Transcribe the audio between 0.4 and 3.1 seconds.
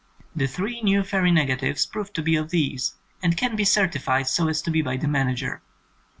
three new fairy negatives proved to be of these